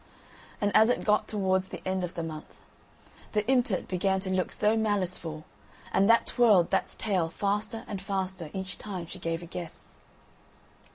[0.59, 2.55] And as it got towards the end of the month,
[3.33, 5.43] the impet began to look so maliceful,
[5.93, 9.93] and that twirled that's tail faster and faster each time she gave a guess.